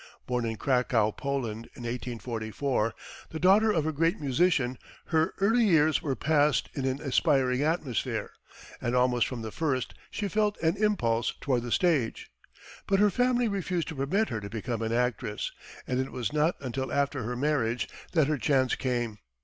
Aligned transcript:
Born 0.25 0.45
in 0.45 0.55
Cracow, 0.55 1.11
Poland, 1.11 1.65
in 1.75 1.83
1844, 1.83 2.95
the 3.29 3.39
daughter 3.39 3.71
of 3.71 3.85
a 3.85 3.93
great 3.93 4.19
musician, 4.19 4.79
her 5.09 5.35
early 5.39 5.63
years 5.63 6.01
were 6.01 6.15
passed 6.15 6.69
in 6.73 6.85
an 6.85 6.99
inspiring 6.99 7.61
atmosphere, 7.61 8.31
and 8.81 8.95
almost 8.95 9.27
from 9.27 9.43
the 9.43 9.51
first 9.51 9.93
she 10.09 10.27
felt 10.27 10.57
an 10.61 10.75
impulse 10.75 11.35
toward 11.39 11.61
the 11.61 11.71
stage. 11.71 12.31
But 12.87 12.97
her 12.99 13.11
family 13.11 13.47
refused 13.47 13.89
to 13.89 13.95
permit 13.95 14.29
her 14.29 14.39
to 14.39 14.49
become 14.49 14.81
an 14.81 14.91
actress, 14.91 15.51
and 15.85 15.99
it 15.99 16.11
was 16.11 16.33
not 16.33 16.55
until 16.59 16.91
after 16.91 17.21
her 17.21 17.35
marriage 17.35 17.87
that 18.13 18.25
her 18.25 18.39
chance 18.39 18.73
came. 18.73 19.19